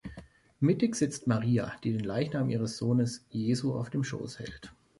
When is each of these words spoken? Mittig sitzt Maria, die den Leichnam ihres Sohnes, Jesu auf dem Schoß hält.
Mittig 0.59 0.95
sitzt 0.95 1.27
Maria, 1.27 1.73
die 1.83 1.91
den 1.91 2.03
Leichnam 2.03 2.49
ihres 2.49 2.75
Sohnes, 2.77 3.23
Jesu 3.29 3.75
auf 3.75 3.91
dem 3.91 4.03
Schoß 4.03 4.39
hält. 4.39 4.73